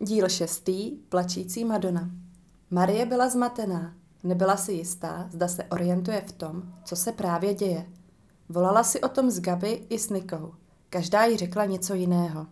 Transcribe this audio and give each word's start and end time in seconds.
Díl 0.00 0.28
šestý, 0.28 0.90
plačící 0.90 1.64
Madonna. 1.64 2.10
Marie 2.70 3.06
byla 3.06 3.28
zmatená. 3.28 3.94
Nebyla 4.22 4.56
si 4.56 4.72
jistá, 4.72 5.28
zda 5.32 5.48
se 5.48 5.64
orientuje 5.64 6.20
v 6.26 6.32
tom, 6.32 6.62
co 6.84 6.96
se 6.96 7.12
právě 7.12 7.54
děje. 7.54 7.92
Volala 8.48 8.84
si 8.84 9.00
o 9.00 9.08
tom 9.08 9.30
s 9.30 9.40
Gabi 9.40 9.86
i 9.90 9.98
s 9.98 10.10
Nikou. 10.10 10.54
Každá 10.90 11.24
jí 11.24 11.36
řekla 11.36 11.64
něco 11.64 11.94
jiného. 11.94 12.46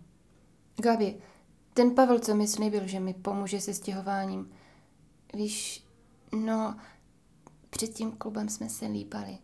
Gabi, 0.82 1.18
ten 1.74 1.94
Pavel, 1.94 2.18
co 2.18 2.34
mi 2.34 2.48
slíbil, 2.48 2.86
že 2.86 3.00
mi 3.00 3.14
pomůže 3.14 3.60
se 3.60 3.74
stěhováním. 3.74 4.50
Víš, 5.34 5.86
no, 6.44 6.76
před 7.70 7.86
tím 7.86 8.12
klubem 8.12 8.48
jsme 8.48 8.68
se 8.68 8.86
líbali. 8.86 9.38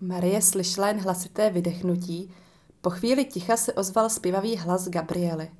Marie 0.00 0.42
slyšela 0.42 0.88
jen 0.88 1.00
hlasité 1.00 1.50
vydechnutí. 1.50 2.30
Po 2.80 2.90
chvíli 2.90 3.24
ticha 3.24 3.56
se 3.56 3.72
ozval 3.72 4.10
zpěvavý 4.10 4.56
hlas 4.56 4.88
Gabriely. 4.88 5.50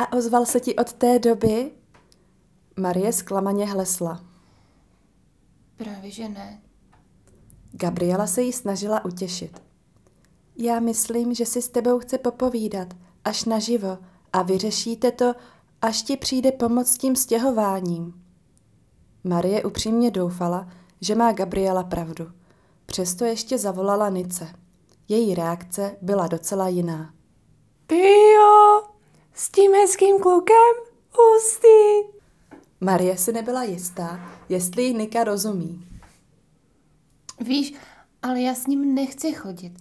A 0.00 0.12
ozval 0.12 0.46
se 0.46 0.60
ti 0.60 0.76
od 0.76 0.92
té 0.92 1.18
doby? 1.18 1.70
Marie 2.76 3.12
zklamaně 3.12 3.66
hlesla. 3.66 4.24
Právě, 5.76 6.10
že 6.10 6.28
ne. 6.28 6.60
Gabriela 7.72 8.26
se 8.26 8.42
jí 8.42 8.52
snažila 8.52 9.04
utěšit. 9.04 9.62
Já 10.56 10.80
myslím, 10.80 11.34
že 11.34 11.46
si 11.46 11.62
s 11.62 11.68
tebou 11.68 11.98
chce 11.98 12.18
popovídat, 12.18 12.94
až 13.24 13.44
naživo, 13.44 13.98
a 14.32 14.42
vyřešíte 14.42 15.12
to, 15.12 15.34
až 15.82 16.02
ti 16.02 16.16
přijde 16.16 16.52
pomoc 16.52 16.88
s 16.88 16.98
tím 16.98 17.16
stěhováním. 17.16 18.24
Marie 19.24 19.64
upřímně 19.64 20.10
doufala, 20.10 20.68
že 21.00 21.14
má 21.14 21.32
Gabriela 21.32 21.84
pravdu. 21.84 22.30
Přesto 22.86 23.24
ještě 23.24 23.58
zavolala 23.58 24.10
Nice. 24.10 24.48
Její 25.08 25.34
reakce 25.34 25.96
byla 26.02 26.26
docela 26.26 26.68
jiná. 26.68 27.14
Ty 27.86 28.12
jo, 28.34 28.82
s 29.40 29.50
tím 29.50 29.72
hezkým 29.72 30.18
klukem? 30.18 30.74
Hustý. 31.12 32.08
Marie 32.80 33.18
si 33.18 33.32
nebyla 33.32 33.62
jistá, 33.62 34.20
jestli 34.48 34.82
jí 34.82 34.94
Nika 34.94 35.24
rozumí. 35.24 35.86
Víš, 37.40 37.74
ale 38.22 38.40
já 38.40 38.54
s 38.54 38.66
ním 38.66 38.94
nechci 38.94 39.32
chodit. 39.32 39.72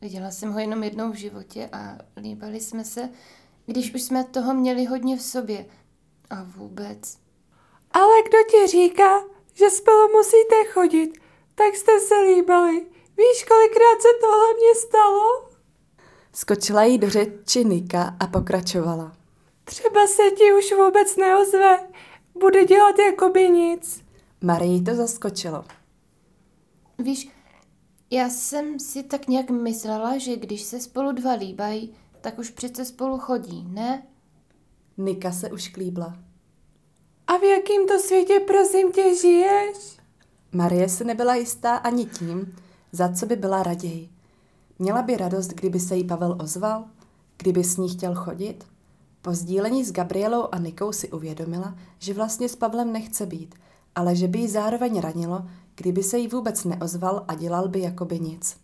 Viděla 0.00 0.30
jsem 0.30 0.52
ho 0.52 0.58
jenom 0.58 0.82
jednou 0.82 1.12
v 1.12 1.14
životě 1.14 1.68
a 1.72 1.98
líbali 2.16 2.60
jsme 2.60 2.84
se, 2.84 3.08
když 3.66 3.94
už 3.94 4.02
jsme 4.02 4.24
toho 4.24 4.54
měli 4.54 4.84
hodně 4.84 5.16
v 5.16 5.22
sobě. 5.22 5.66
A 6.30 6.42
vůbec. 6.42 7.18
Ale 7.90 8.22
kdo 8.22 8.38
ti 8.50 8.66
říká, 8.66 9.20
že 9.54 9.70
spolu 9.70 10.08
musíte 10.12 10.64
chodit? 10.72 11.20
Tak 11.54 11.76
jste 11.76 12.00
se 12.00 12.14
líbali. 12.20 12.80
Víš, 13.16 13.44
kolikrát 13.48 14.02
se 14.02 14.08
tohle 14.20 14.54
mě 14.54 14.74
stalo? 14.74 15.45
Skočila 16.36 16.84
jí 16.84 16.98
do 16.98 17.10
řeči 17.10 17.64
Nika 17.64 18.16
a 18.20 18.26
pokračovala. 18.26 19.12
Třeba 19.64 20.06
se 20.06 20.22
ti 20.36 20.52
už 20.58 20.72
vůbec 20.72 21.16
neozve. 21.16 21.78
Bude 22.40 22.64
dělat 22.64 22.98
jako 22.98 23.28
by 23.28 23.48
nic. 23.48 24.04
Marii 24.40 24.82
to 24.82 24.94
zaskočilo. 24.94 25.64
Víš, 26.98 27.30
já 28.10 28.28
jsem 28.28 28.80
si 28.80 29.02
tak 29.02 29.28
nějak 29.28 29.50
myslela, 29.50 30.18
že 30.18 30.36
když 30.36 30.62
se 30.62 30.80
spolu 30.80 31.12
dva 31.12 31.32
líbají, 31.32 31.94
tak 32.20 32.38
už 32.38 32.50
přece 32.50 32.84
spolu 32.84 33.18
chodí, 33.18 33.66
ne? 33.70 34.02
Nika 34.96 35.32
se 35.32 35.50
už 35.50 35.68
klíbla. 35.68 36.18
A 37.26 37.36
v 37.36 37.42
jakým 37.42 37.86
to 37.86 37.98
světě, 37.98 38.40
prosím 38.46 38.92
tě, 38.92 39.14
žiješ? 39.14 39.76
Marie 40.52 40.88
se 40.88 41.04
nebyla 41.04 41.34
jistá 41.34 41.76
ani 41.76 42.06
tím, 42.06 42.56
za 42.92 43.12
co 43.12 43.26
by 43.26 43.36
byla 43.36 43.62
raději. 43.62 44.15
Měla 44.78 45.02
by 45.02 45.16
radost, 45.16 45.48
kdyby 45.48 45.80
se 45.80 45.96
jí 45.96 46.04
Pavel 46.04 46.36
ozval? 46.40 46.84
Kdyby 47.36 47.64
s 47.64 47.76
ní 47.76 47.88
chtěl 47.88 48.14
chodit? 48.14 48.64
Po 49.22 49.32
sdílení 49.32 49.84
s 49.84 49.92
Gabrielou 49.92 50.48
a 50.52 50.58
Nikou 50.58 50.92
si 50.92 51.10
uvědomila, 51.10 51.74
že 51.98 52.14
vlastně 52.14 52.48
s 52.48 52.56
Pavlem 52.56 52.92
nechce 52.92 53.26
být, 53.26 53.54
ale 53.94 54.16
že 54.16 54.28
by 54.28 54.38
jí 54.38 54.48
zároveň 54.48 55.00
ranilo, 55.00 55.44
kdyby 55.74 56.02
se 56.02 56.18
jí 56.18 56.28
vůbec 56.28 56.64
neozval 56.64 57.24
a 57.28 57.34
dělal 57.34 57.68
by 57.68 57.80
jakoby 57.80 58.20
nic. 58.20 58.56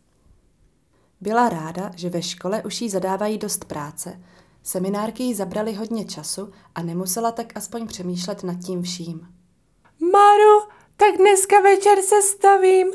Byla 1.21 1.49
ráda, 1.49 1.91
že 1.97 2.11
ve 2.11 2.23
škole 2.23 2.63
už 2.63 2.81
jí 2.81 2.89
zadávají 2.89 3.39
dost 3.39 3.65
práce, 3.65 4.21
seminárky 4.63 5.23
jí 5.23 5.35
zabrali 5.35 5.75
hodně 5.75 6.05
času 6.05 6.51
a 6.75 6.83
nemusela 6.83 7.33
tak 7.33 7.57
aspoň 7.57 7.87
přemýšlet 7.87 8.45
nad 8.45 8.55
tím 8.55 8.83
vším. 8.83 9.29
Maru, 10.01 10.69
tak 10.97 11.17
dneska 11.17 11.61
večer 11.61 12.03
se 12.03 12.23
stavím 12.23 12.89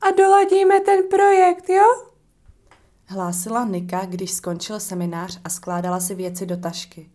a 0.00 0.10
doladíme 0.10 0.80
ten 0.80 1.08
projekt, 1.10 1.68
jo? 1.68 2.13
Hlásila 3.14 3.64
Nika, 3.64 4.04
když 4.04 4.32
skončil 4.32 4.80
seminář 4.80 5.40
a 5.44 5.48
skládala 5.48 6.00
si 6.00 6.14
věci 6.14 6.46
do 6.46 6.56
tašky. 6.56 7.10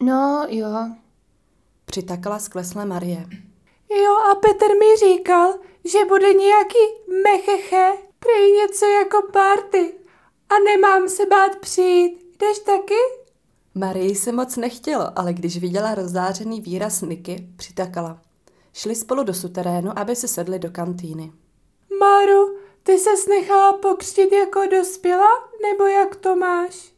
No, 0.00 0.46
jo. 0.48 0.68
Přitakala 1.84 2.38
skleslé 2.38 2.84
Marie. 2.84 3.26
Jo, 4.04 4.16
a 4.30 4.34
Petr 4.34 4.66
mi 4.66 4.96
říkal, 5.06 5.54
že 5.84 6.04
bude 6.08 6.34
nějaký 6.34 6.78
mecheche, 7.22 7.92
prej 8.18 8.52
něco 8.52 8.86
jako 8.86 9.22
party. 9.32 9.94
A 10.48 10.54
nemám 10.58 11.08
se 11.08 11.26
bát 11.26 11.56
přijít. 11.56 12.36
Jdeš 12.40 12.58
taky? 12.58 12.94
Marii 13.74 14.14
se 14.14 14.32
moc 14.32 14.56
nechtělo, 14.56 15.18
ale 15.18 15.32
když 15.32 15.58
viděla 15.58 15.94
rozzářený 15.94 16.60
výraz 16.60 17.00
Niky, 17.02 17.48
přitakala. 17.56 18.20
Šli 18.72 18.94
spolu 18.94 19.22
do 19.22 19.34
suterénu, 19.34 19.98
aby 19.98 20.16
se 20.16 20.28
sedli 20.28 20.58
do 20.58 20.70
kantýny. 20.70 21.32
Maru, 22.00 22.56
ty 22.86 22.98
se 22.98 23.10
nechala 23.28 23.72
pokřtit 23.72 24.32
jako 24.32 24.66
dospěla, 24.70 25.28
nebo 25.62 25.84
jak 25.84 26.16
to 26.16 26.36
máš? 26.36 26.92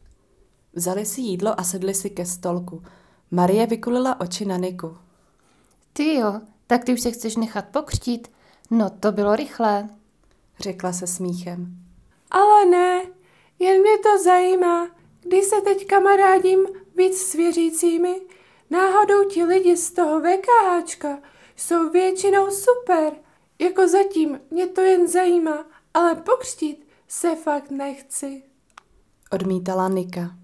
Vzali 0.73 1.05
si 1.05 1.21
jídlo 1.21 1.59
a 1.59 1.63
sedli 1.63 1.93
si 1.93 2.09
ke 2.09 2.25
stolku. 2.25 2.83
Marie 3.31 3.65
vykulila 3.65 4.19
oči 4.21 4.45
na 4.45 4.57
Niku. 4.57 4.97
Ty 5.93 6.15
jo, 6.15 6.41
tak 6.67 6.83
ty 6.83 6.93
už 6.93 7.01
se 7.01 7.11
chceš 7.11 7.35
nechat 7.35 7.65
pokřtít? 7.65 8.27
No 8.71 8.89
to 8.89 9.11
bylo 9.11 9.35
rychlé. 9.35 9.89
Řekla 10.59 10.93
se 10.93 11.07
smíchem. 11.07 11.67
Ale 12.31 12.65
ne, 12.65 13.01
jen 13.59 13.81
mě 13.81 13.97
to 13.97 14.23
zajímá. 14.23 14.87
Když 15.21 15.43
se 15.45 15.61
teď 15.61 15.87
kamarádím 15.87 16.67
víc 16.95 17.21
s 17.21 17.33
věřícími, 17.33 18.21
náhodou 18.69 19.23
ti 19.23 19.43
lidi 19.43 19.77
z 19.77 19.91
toho 19.91 20.21
VKHčka 20.21 21.19
jsou 21.55 21.89
většinou 21.89 22.51
super. 22.51 23.13
Jako 23.59 23.87
zatím 23.87 24.39
mě 24.51 24.67
to 24.67 24.81
jen 24.81 25.07
zajímá, 25.07 25.65
ale 25.93 26.15
pokřtít 26.15 26.87
se 27.07 27.35
fakt 27.35 27.71
nechci. 27.71 28.43
Odmítala 29.31 29.89
Nika. 29.89 30.35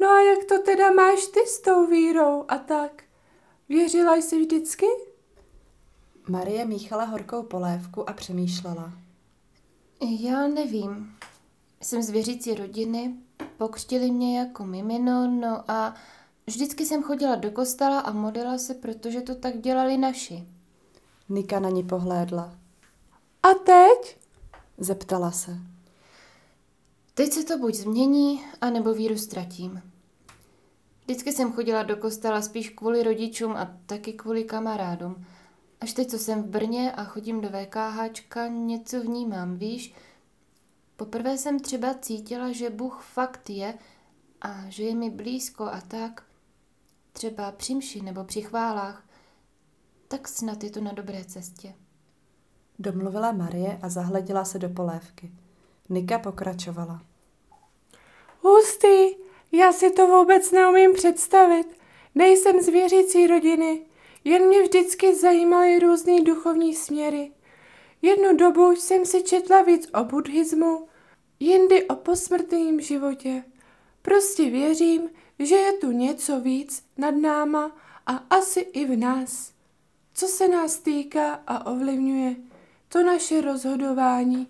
No 0.00 0.08
a 0.08 0.20
jak 0.20 0.44
to 0.48 0.62
teda 0.62 0.90
máš 0.90 1.26
ty 1.26 1.40
s 1.46 1.60
tou 1.60 1.86
vírou 1.86 2.44
a 2.48 2.58
tak? 2.58 3.04
Věřila 3.68 4.16
jsi 4.16 4.40
vždycky? 4.40 4.86
Marie 6.28 6.64
míchala 6.64 7.04
horkou 7.04 7.42
polévku 7.42 8.10
a 8.10 8.12
přemýšlela. 8.12 8.92
Já 10.20 10.48
nevím. 10.48 11.16
Jsem 11.82 12.02
z 12.02 12.10
věřící 12.10 12.54
rodiny, 12.54 13.14
pokřtili 13.56 14.10
mě 14.10 14.38
jako 14.38 14.66
mimino, 14.66 15.30
no 15.30 15.70
a 15.70 15.94
vždycky 16.46 16.86
jsem 16.86 17.02
chodila 17.02 17.34
do 17.34 17.50
kostela 17.50 18.00
a 18.00 18.12
modlila 18.12 18.58
se, 18.58 18.74
protože 18.74 19.20
to 19.20 19.34
tak 19.34 19.60
dělali 19.60 19.96
naši. 19.96 20.48
Nika 21.28 21.60
na 21.60 21.68
ní 21.70 21.82
pohlédla. 21.82 22.59
A 23.42 23.48
teď? 23.54 24.18
Zeptala 24.78 25.30
se. 25.30 25.58
Teď 27.14 27.32
se 27.32 27.44
to 27.44 27.58
buď 27.58 27.74
změní, 27.74 28.44
anebo 28.60 28.94
víru 28.94 29.18
ztratím. 29.18 29.82
Vždycky 31.04 31.32
jsem 31.32 31.52
chodila 31.52 31.82
do 31.82 31.96
kostela 31.96 32.42
spíš 32.42 32.70
kvůli 32.70 33.02
rodičům 33.02 33.52
a 33.52 33.76
taky 33.86 34.12
kvůli 34.12 34.44
kamarádům. 34.44 35.26
Až 35.80 35.92
teď, 35.92 36.10
co 36.10 36.18
jsem 36.18 36.42
v 36.42 36.46
Brně 36.46 36.92
a 36.92 37.04
chodím 37.04 37.40
do 37.40 37.48
VKHčka, 37.48 38.48
něco 38.48 39.00
vnímám, 39.00 39.56
víš? 39.56 39.94
Poprvé 40.96 41.38
jsem 41.38 41.60
třeba 41.60 41.94
cítila, 41.94 42.52
že 42.52 42.70
Bůh 42.70 43.02
fakt 43.02 43.50
je 43.50 43.78
a 44.40 44.64
že 44.68 44.82
je 44.82 44.94
mi 44.94 45.10
blízko 45.10 45.64
a 45.64 45.80
tak. 45.80 46.26
Třeba 47.12 47.52
při 47.52 47.74
mši 47.74 48.02
nebo 48.02 48.24
při 48.24 48.42
chválách. 48.42 49.08
Tak 50.08 50.28
snad 50.28 50.64
je 50.64 50.70
to 50.70 50.80
na 50.80 50.92
dobré 50.92 51.24
cestě. 51.24 51.74
Domluvila 52.80 53.32
Marie 53.32 53.78
a 53.82 53.88
zahleděla 53.88 54.44
se 54.44 54.58
do 54.58 54.68
polévky. 54.68 55.30
Nika 55.88 56.18
pokračovala. 56.18 57.02
Hustý, 58.40 59.16
já 59.52 59.72
si 59.72 59.90
to 59.90 60.06
vůbec 60.06 60.52
neumím 60.52 60.92
představit. 60.94 61.66
Nejsem 62.14 62.60
z 62.60 62.68
věřící 62.68 63.26
rodiny, 63.26 63.86
jen 64.24 64.46
mě 64.46 64.62
vždycky 64.62 65.14
zajímaly 65.14 65.78
různý 65.78 66.24
duchovní 66.24 66.74
směry. 66.74 67.32
Jednu 68.02 68.36
dobu 68.36 68.70
jsem 68.70 69.06
si 69.06 69.22
četla 69.22 69.62
víc 69.62 69.88
o 69.94 70.04
buddhismu, 70.04 70.88
jindy 71.40 71.84
o 71.88 71.94
posmrtném 71.94 72.80
životě. 72.80 73.44
Prostě 74.02 74.50
věřím, 74.50 75.10
že 75.38 75.54
je 75.54 75.72
tu 75.72 75.90
něco 75.90 76.40
víc 76.40 76.84
nad 76.96 77.10
náma 77.10 77.76
a 78.06 78.12
asi 78.12 78.60
i 78.60 78.84
v 78.84 78.96
nás. 78.96 79.52
Co 80.14 80.26
se 80.26 80.48
nás 80.48 80.78
týká 80.78 81.42
a 81.46 81.66
ovlivňuje, 81.66 82.36
to 82.92 83.02
naše 83.02 83.40
rozhodování. 83.40 84.48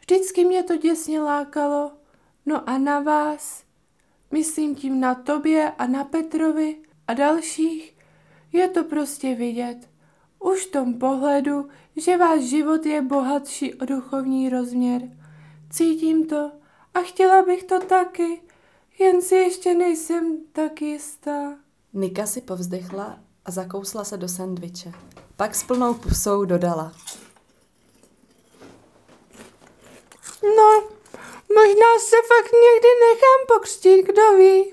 Vždycky 0.00 0.44
mě 0.44 0.62
to 0.62 0.76
děsně 0.76 1.20
lákalo, 1.20 1.92
no 2.46 2.68
a 2.68 2.78
na 2.78 3.00
vás? 3.00 3.70
myslím 4.30 4.74
tím 4.74 5.00
na 5.00 5.14
tobě 5.14 5.72
a 5.78 5.86
na 5.86 6.04
Petrovi 6.04 6.76
a 7.08 7.14
dalších, 7.14 7.96
je 8.52 8.68
to 8.68 8.84
prostě 8.84 9.34
vidět. 9.34 9.88
Už 10.40 10.66
v 10.66 10.70
tom 10.70 10.94
pohledu, 10.94 11.68
že 11.96 12.16
váš 12.16 12.42
život 12.42 12.86
je 12.86 13.02
bohatší 13.02 13.74
o 13.74 13.84
duchovní 13.84 14.48
rozměr. 14.48 15.02
Cítím 15.70 16.26
to 16.26 16.52
a 16.94 17.00
chtěla 17.00 17.42
bych 17.42 17.64
to 17.64 17.80
taky, 17.80 18.42
jen 18.98 19.22
si 19.22 19.34
ještě 19.34 19.74
nejsem 19.74 20.38
tak 20.52 20.82
jistá. 20.82 21.56
Nika 21.92 22.26
si 22.26 22.40
povzdechla 22.40 23.18
a 23.44 23.50
zakousla 23.50 24.04
se 24.04 24.16
do 24.16 24.28
sendviče. 24.28 24.92
Pak 25.36 25.54
s 25.54 25.62
plnou 25.62 25.94
pusou 25.94 26.44
dodala. 26.44 26.92
No, 30.42 30.80
možná 31.54 31.90
se 32.00 32.16
fakt 32.28 32.52
někdy 32.52 32.88
nechám 33.06 33.40
pokřtít, 33.48 34.06
kdo 34.06 34.36
ví. 34.38 34.72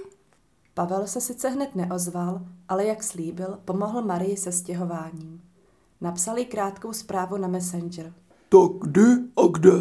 Pavel 0.73 1.07
se 1.07 1.21
sice 1.21 1.49
hned 1.49 1.75
neozval, 1.75 2.41
ale 2.69 2.85
jak 2.85 3.03
slíbil, 3.03 3.59
pomohl 3.65 4.01
Marii 4.01 4.37
se 4.37 4.51
stěhováním. 4.51 5.41
Napsal 6.01 6.37
jí 6.37 6.45
krátkou 6.45 6.93
zprávu 6.93 7.37
na 7.37 7.47
Messenger. 7.47 8.13
Tak 8.49 8.71
kdy 8.81 9.05
a 9.35 9.41
kde? 9.51 9.71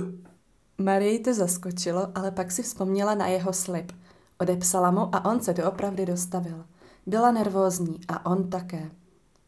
Marii 0.78 1.18
to 1.18 1.34
zaskočilo, 1.34 2.08
ale 2.14 2.30
pak 2.30 2.52
si 2.52 2.62
vzpomněla 2.62 3.14
na 3.14 3.26
jeho 3.26 3.52
slib. 3.52 3.92
Odepsala 4.38 4.90
mu 4.90 5.14
a 5.14 5.24
on 5.24 5.40
se 5.40 5.54
doopravdy 5.54 6.06
dostavil. 6.06 6.64
Byla 7.06 7.30
nervózní 7.30 8.00
a 8.08 8.30
on 8.30 8.50
také. 8.50 8.90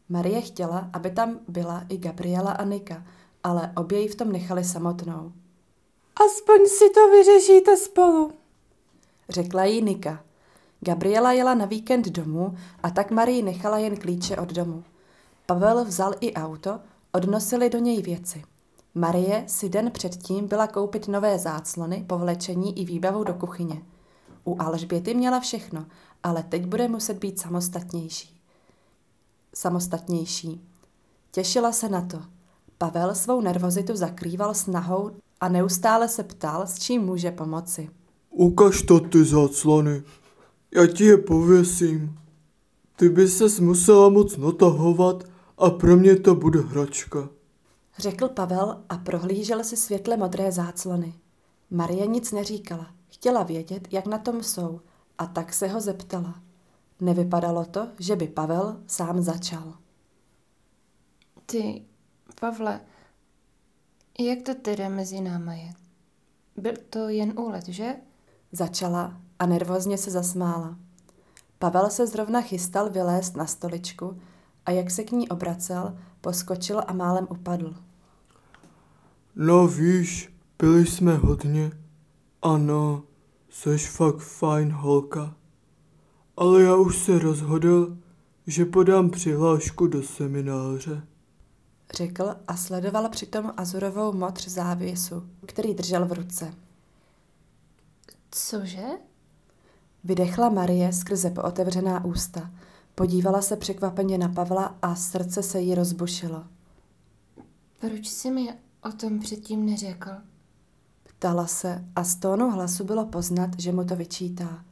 Marie 0.09 0.41
chtěla, 0.41 0.89
aby 0.93 1.11
tam 1.11 1.39
byla 1.47 1.83
i 1.89 1.97
Gabriela 1.97 2.51
a 2.51 2.65
Nika, 2.65 3.03
ale 3.43 3.71
obě 3.75 4.01
ji 4.01 4.07
v 4.07 4.15
tom 4.15 4.31
nechali 4.31 4.63
samotnou. 4.63 5.31
Aspoň 6.25 6.67
si 6.67 6.89
to 6.89 7.09
vyřešíte 7.09 7.77
spolu. 7.77 8.31
Řekla 9.29 9.65
jí 9.65 9.81
Nika. 9.81 10.23
Gabriela 10.81 11.31
jela 11.31 11.53
na 11.53 11.65
víkend 11.65 12.07
domů 12.07 12.57
a 12.83 12.89
tak 12.89 13.11
Marii 13.11 13.41
nechala 13.41 13.77
jen 13.77 13.97
klíče 13.97 14.37
od 14.37 14.53
domu. 14.53 14.83
Pavel 15.45 15.85
vzal 15.85 16.13
i 16.19 16.33
auto, 16.33 16.79
odnosili 17.11 17.69
do 17.69 17.79
něj 17.79 18.01
věci. 18.01 18.43
Marie 18.95 19.43
si 19.47 19.69
den 19.69 19.91
předtím 19.91 20.47
byla 20.47 20.67
koupit 20.67 21.07
nové 21.07 21.39
záclony, 21.39 22.05
povlečení 22.07 22.79
i 22.79 22.85
výbavu 22.85 23.23
do 23.23 23.33
kuchyně. 23.33 23.81
U 24.43 24.61
Alžběty 24.61 25.13
měla 25.13 25.39
všechno, 25.39 25.85
ale 26.23 26.43
teď 26.43 26.65
bude 26.65 26.87
muset 26.87 27.17
být 27.17 27.39
samostatnější. 27.39 28.41
Samostatnější. 29.53 30.61
Těšila 31.31 31.71
se 31.71 31.89
na 31.89 32.01
to. 32.01 32.21
Pavel 32.77 33.15
svou 33.15 33.41
nervozitu 33.41 33.95
zakrýval 33.95 34.53
snahou 34.53 35.11
a 35.41 35.49
neustále 35.49 36.07
se 36.07 36.23
ptal, 36.23 36.67
s 36.67 36.79
čím 36.79 37.01
může 37.01 37.31
pomoci. 37.31 37.89
Ukaž 38.29 38.81
to 38.81 38.99
ty 38.99 39.25
záclony. 39.25 40.03
Já 40.75 40.87
ti 40.87 41.03
je 41.03 41.17
pověsím. 41.17 42.19
Ty 42.95 43.09
by 43.09 43.27
ses 43.27 43.59
musela 43.59 44.09
moc 44.09 44.37
natahovat 44.37 45.23
a 45.57 45.69
pro 45.69 45.97
mě 45.97 46.15
to 46.15 46.35
bude 46.35 46.61
hračka. 46.61 47.29
Řekl 47.97 48.27
Pavel 48.27 48.83
a 48.89 48.97
prohlížel 48.97 49.63
si 49.63 49.77
světle 49.77 50.17
modré 50.17 50.51
záclony. 50.51 51.13
Marie 51.69 52.07
nic 52.07 52.31
neříkala. 52.31 52.87
Chtěla 53.09 53.43
vědět, 53.43 53.87
jak 53.91 54.05
na 54.05 54.17
tom 54.17 54.43
jsou, 54.43 54.81
a 55.17 55.25
tak 55.25 55.53
se 55.53 55.67
ho 55.67 55.81
zeptala. 55.81 56.41
Nevypadalo 57.01 57.65
to, 57.65 57.87
že 57.99 58.15
by 58.15 58.27
Pavel 58.27 58.77
sám 58.87 59.21
začal. 59.21 59.73
Ty, 61.45 61.85
Pavle, 62.39 62.81
jak 64.23 64.41
to 64.41 64.55
teda 64.55 64.89
mezi 64.89 65.21
náma 65.21 65.53
je? 65.53 65.69
Byl 66.57 66.73
to 66.89 67.09
jen 67.09 67.39
úlet, 67.39 67.67
že? 67.67 67.95
Začala 68.51 69.21
a 69.39 69.45
nervózně 69.45 69.97
se 69.97 70.11
zasmála. 70.11 70.77
Pavel 71.59 71.89
se 71.89 72.07
zrovna 72.07 72.41
chystal 72.41 72.89
vylézt 72.89 73.35
na 73.35 73.45
stoličku 73.45 74.17
a 74.65 74.71
jak 74.71 74.91
se 74.91 75.03
k 75.03 75.11
ní 75.11 75.29
obracel, 75.29 75.97
poskočil 76.21 76.81
a 76.87 76.93
málem 76.93 77.27
upadl. 77.29 77.75
No 79.35 79.67
víš, 79.67 80.33
byli 80.59 80.85
jsme 80.85 81.15
hodně. 81.15 81.71
Ano, 82.41 83.03
seš 83.49 83.89
fakt 83.89 84.19
fajn 84.19 84.71
holka. 84.71 85.35
Ale 86.37 86.61
já 86.61 86.75
už 86.75 86.97
se 86.97 87.19
rozhodl, 87.19 87.97
že 88.47 88.65
podám 88.65 89.09
přihlášku 89.09 89.87
do 89.87 90.03
semináře. 90.03 91.08
Řekl 91.93 92.35
a 92.47 92.55
sledoval 92.55 93.09
přitom 93.09 93.53
azurovou 93.57 94.13
motř 94.13 94.47
závěsu, 94.47 95.29
který 95.45 95.73
držel 95.73 96.05
v 96.05 96.11
ruce. 96.11 96.53
Cože? 98.31 98.85
Vydechla 100.03 100.49
Marie 100.49 100.93
skrze 100.93 101.29
pootevřená 101.29 102.05
ústa. 102.05 102.51
Podívala 102.95 103.41
se 103.41 103.57
překvapeně 103.57 104.17
na 104.17 104.29
Pavla 104.29 104.77
a 104.81 104.95
srdce 104.95 105.43
se 105.43 105.59
jí 105.59 105.75
rozbušilo. 105.75 106.43
Proč 107.79 108.07
jsi 108.07 108.31
mi 108.31 108.53
o 108.83 108.91
tom 108.91 109.19
předtím 109.19 109.65
neřekl? 109.65 110.09
Ptala 111.03 111.47
se 111.47 111.85
a 111.95 112.03
z 112.03 112.15
tónu 112.15 112.51
hlasu 112.51 112.83
bylo 112.83 113.05
poznat, 113.05 113.49
že 113.57 113.71
mu 113.71 113.83
to 113.85 113.95
vyčítá. 113.95 114.65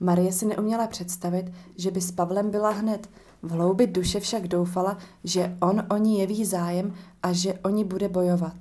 Marie 0.00 0.32
si 0.32 0.46
neuměla 0.46 0.86
představit, 0.86 1.52
že 1.76 1.90
by 1.90 2.00
s 2.00 2.12
Pavlem 2.12 2.50
byla 2.50 2.70
hned. 2.70 3.10
V 3.46 3.50
hloubi 3.50 3.86
duše 3.86 4.20
však 4.20 4.48
doufala, 4.48 4.98
že 5.24 5.56
on 5.60 5.82
o 5.90 5.96
ní 5.96 6.18
jeví 6.18 6.44
zájem 6.44 6.94
a 7.22 7.32
že 7.32 7.54
o 7.54 7.68
ní 7.68 7.84
bude 7.84 8.08
bojovat. 8.08 8.54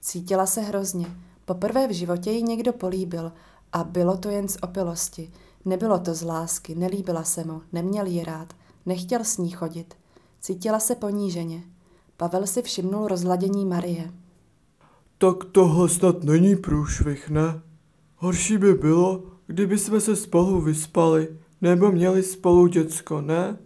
Cítila 0.00 0.46
se 0.46 0.60
hrozně. 0.60 1.06
Poprvé 1.44 1.88
v 1.88 1.92
životě 1.92 2.30
ji 2.30 2.42
někdo 2.42 2.72
políbil 2.72 3.32
a 3.72 3.84
bylo 3.84 4.16
to 4.16 4.28
jen 4.28 4.48
z 4.48 4.56
opilosti. 4.62 5.30
Nebylo 5.64 5.98
to 5.98 6.14
z 6.14 6.22
lásky, 6.22 6.74
nelíbila 6.74 7.24
se 7.24 7.44
mu, 7.44 7.62
neměl 7.72 8.06
ji 8.06 8.24
rád, 8.24 8.54
nechtěl 8.86 9.24
s 9.24 9.38
ní 9.38 9.50
chodit. 9.50 9.94
Cítila 10.40 10.80
se 10.80 10.94
poníženě. 10.94 11.62
Pavel 12.16 12.46
si 12.46 12.62
všimnul 12.62 13.08
rozladění 13.08 13.66
Marie. 13.66 14.12
Tak 15.18 15.36
tohle 15.52 15.88
snad 15.88 16.24
není 16.24 16.56
průšvih, 16.56 17.30
ne? 17.30 17.60
Horší 18.16 18.58
by 18.58 18.74
bylo, 18.74 19.22
kdyby 19.46 19.78
jsme 19.78 20.00
se 20.00 20.16
spolu 20.16 20.60
vyspali, 20.60 21.28
nebo 21.60 21.92
měli 21.92 22.22
spolu 22.22 22.66
děcko, 22.66 23.20
ne? 23.20 23.56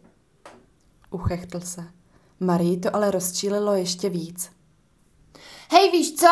Uchechtl 1.14 1.60
se. 1.60 1.84
Marii 2.40 2.76
to 2.76 2.96
ale 2.96 3.10
rozčílilo 3.10 3.74
ještě 3.74 4.08
víc. 4.08 4.50
Hej, 5.70 5.90
víš 5.90 6.14
co? 6.14 6.26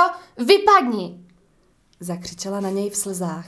Vypadni! 0.47 1.25
Zakřičela 2.01 2.61
na 2.61 2.71
něj 2.71 2.91
v 2.91 2.97
slzách. 2.97 3.47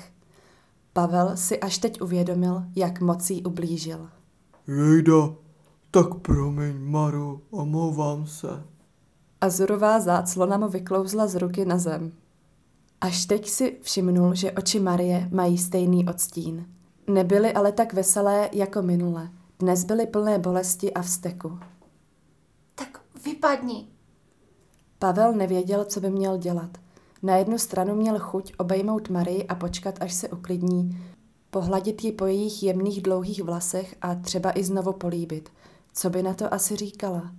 Pavel 0.92 1.36
si 1.36 1.60
až 1.60 1.78
teď 1.78 2.00
uvědomil, 2.00 2.62
jak 2.76 3.00
moc 3.00 3.30
jí 3.30 3.42
ublížil. 3.44 4.08
Jejda, 4.66 5.34
tak 5.90 6.14
promiň, 6.14 6.76
Maru, 6.78 7.42
omlouvám 7.50 8.26
se. 8.26 8.64
Azurová 9.40 10.00
záclona 10.00 10.56
mu 10.56 10.68
vyklouzla 10.68 11.26
z 11.26 11.34
ruky 11.34 11.64
na 11.64 11.78
zem. 11.78 12.12
Až 13.00 13.26
teď 13.26 13.48
si 13.48 13.76
všimnul, 13.82 14.34
že 14.34 14.52
oči 14.52 14.80
Marie 14.80 15.28
mají 15.32 15.58
stejný 15.58 16.08
odstín. 16.08 16.66
Nebyly 17.06 17.52
ale 17.52 17.72
tak 17.72 17.92
veselé 17.92 18.50
jako 18.52 18.82
minule. 18.82 19.30
Dnes 19.58 19.84
byly 19.84 20.06
plné 20.06 20.38
bolesti 20.38 20.94
a 20.94 21.02
vzteku. 21.02 21.58
Tak 22.74 23.00
vypadni. 23.24 23.88
Pavel 24.98 25.32
nevěděl, 25.32 25.84
co 25.84 26.00
by 26.00 26.10
měl 26.10 26.38
dělat. 26.38 26.70
Na 27.22 27.36
jednu 27.36 27.58
stranu 27.58 27.94
měl 27.94 28.18
chuť 28.18 28.52
obejmout 28.58 29.10
Marii 29.10 29.46
a 29.46 29.54
počkat, 29.54 29.94
až 30.00 30.14
se 30.14 30.28
uklidní, 30.28 30.98
pohladit 31.50 32.04
ji 32.04 32.12
po 32.12 32.26
jejich 32.26 32.62
jemných 32.62 33.02
dlouhých 33.02 33.42
vlasech 33.42 33.94
a 34.00 34.14
třeba 34.14 34.58
i 34.58 34.64
znovu 34.64 34.92
políbit. 34.92 35.48
Co 35.92 36.10
by 36.10 36.22
na 36.22 36.34
to 36.34 36.54
asi 36.54 36.76
říkala? 36.76 37.32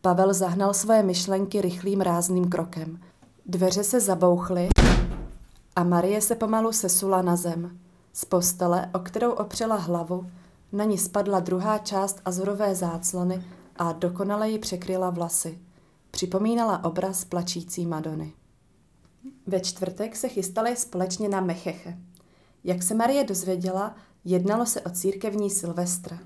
Pavel 0.00 0.34
zahnal 0.34 0.74
svoje 0.74 1.02
myšlenky 1.02 1.60
rychlým 1.60 2.00
rázným 2.00 2.48
krokem. 2.48 3.00
Dveře 3.46 3.84
se 3.84 4.00
zabouchly 4.00 4.68
a 5.76 5.84
Marie 5.84 6.20
se 6.20 6.34
pomalu 6.34 6.72
sesula 6.72 7.22
na 7.22 7.36
zem. 7.36 7.78
Z 8.12 8.24
postele, 8.24 8.90
o 8.94 8.98
kterou 8.98 9.30
opřela 9.30 9.76
hlavu, 9.76 10.26
na 10.72 10.84
ní 10.84 10.98
spadla 10.98 11.40
druhá 11.40 11.78
část 11.78 12.20
azurové 12.24 12.74
záclony 12.74 13.44
a 13.76 13.92
dokonale 13.92 14.50
ji 14.50 14.58
překryla 14.58 15.10
vlasy. 15.10 15.58
Připomínala 16.10 16.84
obraz 16.84 17.24
plačící 17.24 17.86
Madony. 17.86 18.32
Ve 19.46 19.60
čtvrtek 19.60 20.16
se 20.16 20.28
chystali 20.28 20.76
společně 20.76 21.28
na 21.28 21.40
Mecheche. 21.40 21.98
Jak 22.64 22.82
se 22.82 22.94
Marie 22.94 23.24
dozvěděla, 23.24 23.96
jednalo 24.24 24.66
se 24.66 24.80
o 24.80 24.90
církevní 24.90 25.50
Silvestra. 25.50 26.18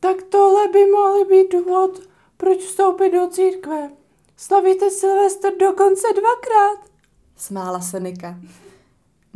Tak 0.00 0.22
tohle 0.22 0.68
by 0.68 0.90
mohly 0.90 1.24
být 1.24 1.52
důvod, 1.52 2.00
proč 2.36 2.58
vstoupit 2.58 3.10
do 3.10 3.28
církve. 3.30 3.90
Slavíte 4.36 4.90
Silvestr 4.90 5.48
dokonce 5.60 6.06
dvakrát. 6.12 6.90
Smála 7.36 7.80
se 7.80 8.00
Nika. 8.00 8.38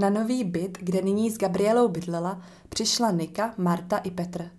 Na 0.00 0.10
nový 0.10 0.44
byt, 0.44 0.78
kde 0.80 1.02
nyní 1.02 1.30
s 1.30 1.38
Gabrielou 1.38 1.88
bydlela, 1.88 2.42
přišla 2.68 3.10
Nika, 3.10 3.54
Marta 3.56 3.98
i 3.98 4.10
Petr. 4.10 4.50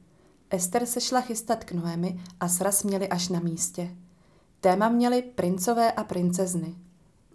Ester 0.49 0.85
se 0.85 1.01
šla 1.01 1.21
chystat 1.21 1.63
k 1.63 1.71
Noemi 1.71 2.19
a 2.39 2.47
sraz 2.47 2.83
měli 2.83 3.07
až 3.07 3.29
na 3.29 3.39
místě. 3.39 3.95
Téma 4.59 4.89
měli 4.89 5.21
princové 5.21 5.91
a 5.91 6.03
princezny. 6.03 6.75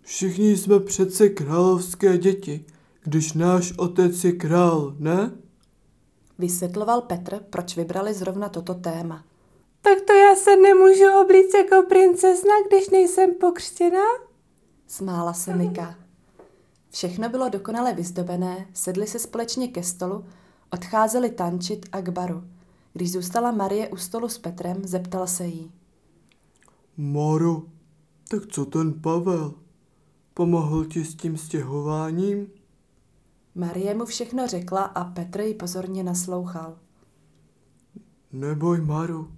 Všichni 0.03 0.57
jsme 0.57 0.81
přece 0.81 1.29
královské 1.29 2.19
děti, 2.19 2.65
když 3.03 3.33
náš 3.33 3.73
otec 3.79 4.25
je 4.25 4.33
král, 4.33 4.95
ne? 4.99 5.31
Vysvětloval 6.39 7.01
Petr, 7.01 7.41
proč 7.51 7.77
vybrali 7.77 8.15
zrovna 8.15 8.49
toto 8.49 8.75
téma. 8.75 9.25
Tak 9.81 10.01
to 10.01 10.13
já 10.13 10.37
se 10.37 10.57
nemůžu 10.57 11.21
oblíct 11.23 11.55
jako 11.55 11.89
princezna, 11.89 12.53
když 12.69 12.91
nejsem 12.91 13.35
pokřtěná? 13.35 14.07
Smála 14.87 15.33
se 15.33 15.57
Nika. 15.57 16.06
Všechno 16.97 17.29
bylo 17.29 17.49
dokonale 17.49 17.95
vyzdobené, 17.95 18.67
sedli 18.73 19.07
se 19.07 19.19
společně 19.19 19.69
ke 19.69 19.83
stolu, 19.83 20.25
odcházeli 20.71 21.31
tančit 21.31 21.87
a 21.93 22.01
k 22.01 22.09
baru. 22.09 22.45
Když 22.93 23.13
zůstala 23.13 23.51
Marie 23.51 23.89
u 23.89 23.97
stolu 23.97 24.29
s 24.29 24.39
Petrem, 24.39 24.77
zeptal 24.85 25.27
se 25.27 25.47
jí. 25.47 25.73
Maro, 26.97 27.63
tak 28.29 28.47
co 28.47 28.65
ten 28.65 29.01
Pavel? 29.01 29.55
Pomohl 30.35 30.85
ti 30.85 31.05
s 31.05 31.15
tím 31.15 31.37
stěhováním? 31.37 32.47
Marie 33.55 33.95
mu 33.95 34.05
všechno 34.05 34.47
řekla 34.47 34.83
a 34.83 35.05
Petr 35.05 35.41
ji 35.41 35.55
pozorně 35.55 36.05
naslouchal. 36.05 36.79
Neboj, 38.33 38.81
Maru. 38.81 39.31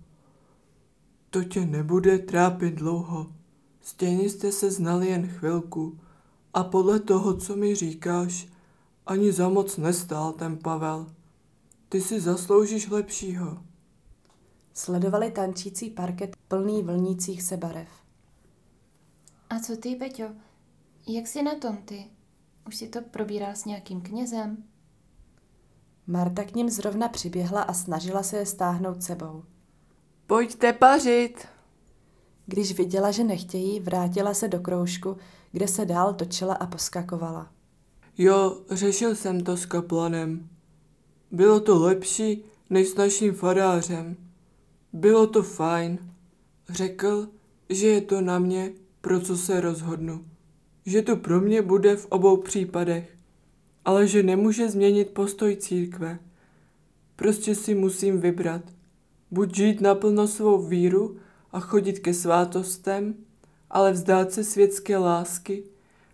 To 1.30 1.44
tě 1.44 1.66
nebude 1.66 2.18
trápit 2.18 2.74
dlouho. 2.74 3.26
Stejně 3.80 4.30
jste 4.30 4.52
se 4.52 4.70
znali 4.70 5.08
jen 5.08 5.26
chvilku. 5.26 5.98
A 6.54 6.64
podle 6.64 7.00
toho, 7.00 7.36
co 7.36 7.56
mi 7.56 7.74
říkáš, 7.74 8.48
ani 9.06 9.32
za 9.32 9.48
moc 9.48 9.76
nestál 9.76 10.32
ten 10.32 10.56
Pavel. 10.56 11.06
Ty 11.88 12.00
si 12.00 12.20
zasloužíš 12.20 12.90
lepšího. 12.90 13.62
Sledovali 14.74 15.30
tančící 15.30 15.90
parket 15.90 16.36
plný 16.48 16.82
vlnících 16.82 17.42
se 17.42 17.56
barev. 17.56 17.88
A 19.50 19.60
co 19.60 19.76
ty, 19.76 19.96
Peťo? 19.96 20.24
Jak 21.06 21.26
jsi 21.26 21.42
na 21.42 21.54
tom 21.54 21.76
ty? 21.76 22.04
Už 22.66 22.76
si 22.76 22.88
to 22.88 23.00
probíral 23.02 23.50
s 23.50 23.64
nějakým 23.64 24.00
knězem? 24.00 24.64
Marta 26.06 26.44
k 26.44 26.54
ním 26.54 26.70
zrovna 26.70 27.08
přiběhla 27.08 27.62
a 27.62 27.72
snažila 27.72 28.22
se 28.22 28.36
je 28.36 28.46
stáhnout 28.46 29.02
sebou. 29.02 29.44
Pojďte 30.26 30.72
pařit. 30.72 31.57
Když 32.50 32.78
viděla, 32.78 33.10
že 33.10 33.24
nechtějí, 33.24 33.80
vrátila 33.80 34.34
se 34.34 34.48
do 34.48 34.60
kroužku, 34.60 35.16
kde 35.52 35.68
se 35.68 35.84
dál 35.84 36.14
točila 36.14 36.54
a 36.54 36.66
poskakovala. 36.66 37.50
Jo, 38.18 38.58
řešil 38.70 39.14
jsem 39.14 39.40
to 39.40 39.56
s 39.56 39.66
kaplanem. 39.66 40.48
Bylo 41.30 41.60
to 41.60 41.78
lepší 41.78 42.44
než 42.70 42.88
s 42.88 42.94
naším 42.94 43.34
farářem. 43.34 44.16
Bylo 44.92 45.26
to 45.26 45.42
fajn. 45.42 45.98
Řekl, 46.68 47.28
že 47.68 47.86
je 47.86 48.00
to 48.00 48.20
na 48.20 48.38
mě, 48.38 48.72
pro 49.00 49.20
co 49.20 49.36
se 49.36 49.60
rozhodnu. 49.60 50.24
Že 50.86 51.02
to 51.02 51.16
pro 51.16 51.40
mě 51.40 51.62
bude 51.62 51.96
v 51.96 52.06
obou 52.06 52.36
případech. 52.36 53.16
Ale 53.84 54.06
že 54.06 54.22
nemůže 54.22 54.70
změnit 54.70 55.10
postoj 55.10 55.56
církve. 55.56 56.18
Prostě 57.16 57.54
si 57.54 57.74
musím 57.74 58.20
vybrat. 58.20 58.62
Buď 59.30 59.56
žít 59.56 59.80
naplno 59.80 60.28
svou 60.28 60.62
víru 60.62 61.16
a 61.52 61.60
chodit 61.60 61.98
ke 61.98 62.14
svátostem, 62.14 63.14
ale 63.70 63.92
vzdát 63.92 64.32
se 64.32 64.44
světské 64.44 64.96
lásky, 64.96 65.64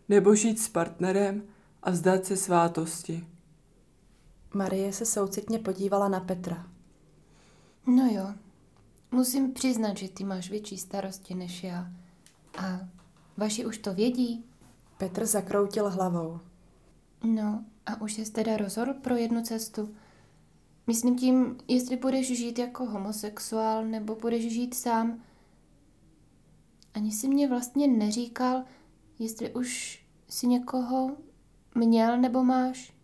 nebo 0.08 0.34
žít 0.34 0.60
s 0.60 0.68
partnerem 0.68 1.42
a 1.82 1.90
vzdát 1.90 2.26
se 2.26 2.36
svátosti. 2.36 3.26
Marie 4.54 4.92
se 4.92 5.06
soucitně 5.06 5.58
podívala 5.58 6.08
na 6.08 6.20
Petra. 6.20 6.66
No 7.86 8.08
jo, 8.12 8.34
musím 9.10 9.52
přiznat, 9.52 9.96
že 9.96 10.08
ty 10.08 10.24
máš 10.24 10.50
větší 10.50 10.78
starosti 10.78 11.34
než 11.34 11.64
já. 11.64 11.92
A 12.58 12.80
vaši 13.36 13.66
už 13.66 13.78
to 13.78 13.94
vědí? 13.94 14.44
Petr 14.98 15.26
zakroutil 15.26 15.90
hlavou. 15.90 16.40
No, 17.24 17.64
a 17.86 18.00
už 18.00 18.12
jsi 18.12 18.32
teda 18.32 18.56
rozhodl 18.56 18.94
pro 18.94 19.16
jednu 19.16 19.42
cestu? 19.42 19.94
Myslím 20.86 21.18
tím, 21.18 21.56
jestli 21.68 21.96
budeš 21.96 22.36
žít 22.36 22.58
jako 22.58 22.84
homosexuál, 22.84 23.84
nebo 23.84 24.14
budeš 24.14 24.52
žít 24.52 24.74
sám. 24.74 25.22
Ani 26.94 27.12
si 27.12 27.28
mě 27.28 27.48
vlastně 27.48 27.88
neříkal, 27.88 28.64
jestli 29.18 29.54
už 29.54 30.04
si 30.28 30.46
někoho 30.46 31.16
měl 31.74 32.20
nebo 32.20 32.44
máš. 32.44 32.94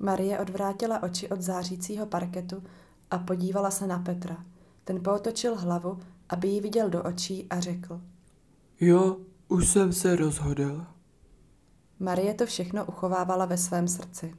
Marie 0.00 0.38
odvrátila 0.38 1.02
oči 1.02 1.28
od 1.28 1.40
zářícího 1.40 2.06
parketu 2.06 2.62
a 3.10 3.18
podívala 3.18 3.70
se 3.70 3.86
na 3.86 3.98
Petra. 3.98 4.44
Ten 4.84 5.02
pootočil 5.02 5.56
hlavu, 5.56 5.98
aby 6.28 6.48
jí 6.48 6.60
viděl 6.60 6.90
do 6.90 7.02
očí 7.02 7.46
a 7.50 7.60
řekl. 7.60 8.00
Jo, 8.80 9.16
už 9.48 9.68
jsem 9.68 9.92
se 9.92 10.16
rozhodl. 10.16 10.86
Marie 11.98 12.34
to 12.34 12.46
všechno 12.46 12.84
uchovávala 12.84 13.46
ve 13.46 13.58
svém 13.58 13.88
srdci. 13.88 14.34